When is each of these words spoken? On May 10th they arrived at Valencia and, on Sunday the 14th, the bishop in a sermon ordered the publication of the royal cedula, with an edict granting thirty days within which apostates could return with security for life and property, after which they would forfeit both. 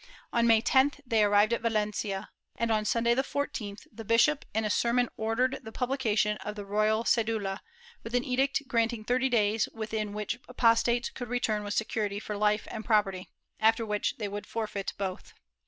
On 0.33 0.47
May 0.47 0.63
10th 0.63 0.99
they 1.05 1.23
arrived 1.23 1.53
at 1.53 1.61
Valencia 1.61 2.31
and, 2.55 2.71
on 2.71 2.85
Sunday 2.85 3.13
the 3.13 3.21
14th, 3.21 3.85
the 3.91 4.03
bishop 4.03 4.45
in 4.51 4.65
a 4.65 4.69
sermon 4.71 5.09
ordered 5.15 5.59
the 5.61 5.71
publication 5.71 6.37
of 6.37 6.55
the 6.55 6.65
royal 6.65 7.03
cedula, 7.03 7.59
with 8.01 8.15
an 8.15 8.23
edict 8.23 8.67
granting 8.67 9.03
thirty 9.05 9.29
days 9.29 9.69
within 9.75 10.13
which 10.13 10.39
apostates 10.47 11.11
could 11.11 11.29
return 11.29 11.63
with 11.63 11.75
security 11.75 12.17
for 12.19 12.35
life 12.35 12.67
and 12.71 12.83
property, 12.83 13.29
after 13.59 13.85
which 13.85 14.17
they 14.17 14.27
would 14.27 14.47
forfeit 14.47 14.91
both. 14.97 15.35